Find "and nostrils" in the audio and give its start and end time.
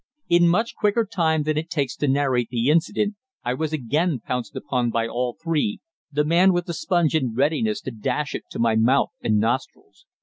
9.21-10.07